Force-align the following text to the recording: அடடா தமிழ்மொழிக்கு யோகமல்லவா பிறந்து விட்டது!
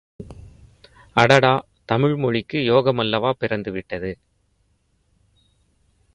அடடா 1.15 1.51
தமிழ்மொழிக்கு 1.85 2.57
யோகமல்லவா 2.59 3.31
பிறந்து 3.37 3.71
விட்டது! 3.71 4.11